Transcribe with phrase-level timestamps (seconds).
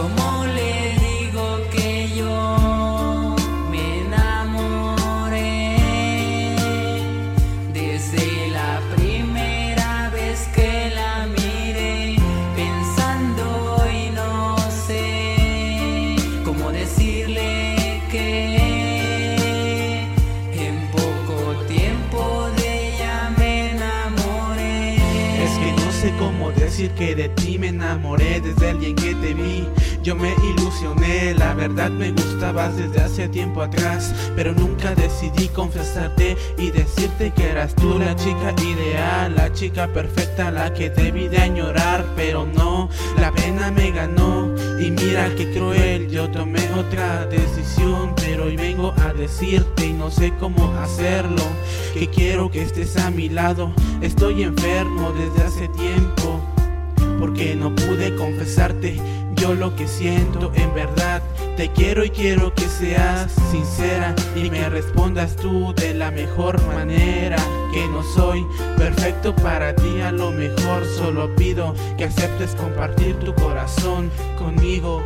[0.00, 0.29] como
[25.60, 29.14] que no sé cómo decir que de ti me enamoré desde el día en que
[29.14, 29.68] te vi.
[30.02, 36.38] Yo me ilusioné, la verdad me gustabas desde hace tiempo atrás, pero nunca decidí confesarte
[36.56, 41.38] y decirte que eras tú la chica ideal, la chica perfecta, la que debí de
[41.38, 44.39] añorar, pero no, la pena me ganó
[44.80, 50.10] y mira qué cruel, yo tomé otra decisión, pero hoy vengo a decirte y no
[50.10, 51.42] sé cómo hacerlo,
[51.92, 56.40] que quiero que estés a mi lado, estoy enfermo desde hace tiempo
[57.18, 58.98] porque no pude confesarte
[59.36, 61.22] yo lo que siento en verdad.
[61.60, 67.36] Te quiero y quiero que seas sincera y me respondas tú de la mejor manera.
[67.70, 68.46] Que no soy
[68.78, 75.04] perfecto para ti, a lo mejor solo pido que aceptes compartir tu corazón conmigo.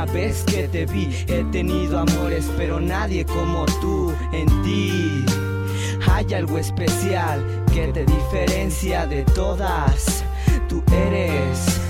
[0.00, 1.08] Primera vez que te vi.
[1.28, 5.24] He tenido amores, pero nadie como tú en ti.
[6.08, 10.24] Hay algo especial que te diferencia de todas.
[10.68, 11.80] Tú eres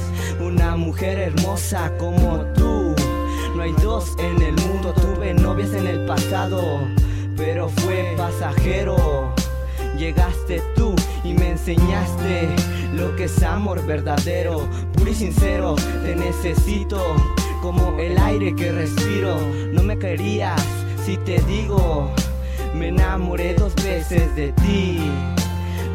[0.40, 2.94] una mujer hermosa como tú.
[3.56, 4.92] No hay dos en el mundo.
[4.94, 6.80] Tuve novias en el pasado,
[7.36, 9.34] pero fue pasajero.
[9.98, 10.94] Llegaste tú
[11.24, 12.48] y me enseñaste
[13.20, 15.76] que es amor verdadero, puro y sincero.
[16.06, 16.98] Te necesito
[17.60, 19.36] como el aire que respiro.
[19.74, 20.58] No me creerías
[21.04, 22.10] si te digo,
[22.74, 25.00] me enamoré dos veces de ti.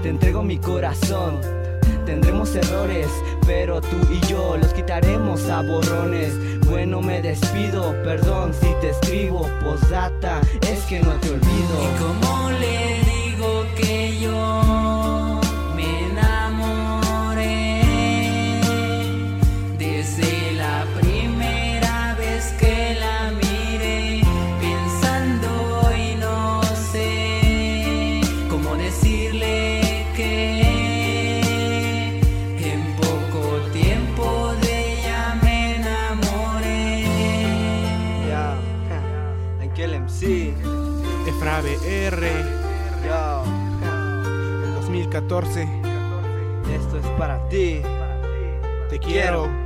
[0.04, 1.40] Te entrego mi corazón.
[2.06, 3.08] Tendremos errores,
[3.44, 6.32] pero tú y yo los quitaremos a borrones.
[6.68, 12.75] Bueno, me despido, perdón si te escribo postdata, es que no te olvido.
[39.76, 40.54] Ankel MC,
[41.28, 42.22] Efra BR
[43.06, 43.44] ya,
[44.76, 45.68] 2014,
[46.74, 47.82] esto es para ti.
[48.90, 49.65] te quiero.